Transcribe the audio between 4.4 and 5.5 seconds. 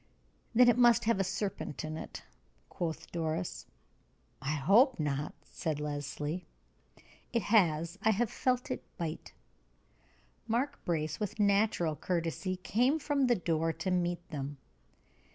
"I hope not,"